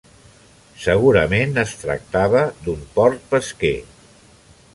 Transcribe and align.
Segurament 0.85 1.53
es 1.65 1.75
tractava 1.83 2.43
d'un 2.69 2.83
port 2.97 3.31
pesquer. 3.35 3.75